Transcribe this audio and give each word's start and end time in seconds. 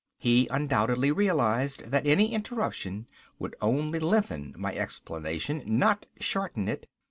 He 0.17 0.47
undoubtedly 0.49 1.11
realized 1.11 1.91
that 1.91 2.07
any 2.07 2.33
interruption 2.33 3.05
would 3.37 3.55
only 3.61 3.99
lengthen 3.99 4.55
my 4.57 4.73
explanation, 4.75 5.61
not 5.63 6.07
shorten 6.19 6.67
it. 6.67 6.87